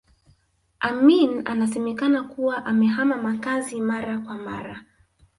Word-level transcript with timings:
Amin 0.79 1.41
anasemekana 1.47 2.23
kuwa 2.23 2.65
amehama 2.65 3.17
makazi 3.17 3.81
mara 3.81 4.17
kwa 4.19 4.35
mara 4.37 4.81